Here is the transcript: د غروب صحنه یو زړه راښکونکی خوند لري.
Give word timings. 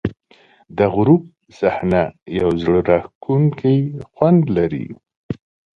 د 0.77 0.79
غروب 0.93 1.23
صحنه 1.59 2.01
یو 2.39 2.49
زړه 2.63 2.79
راښکونکی 2.89 3.77
خوند 4.13 4.41
لري. 4.57 4.87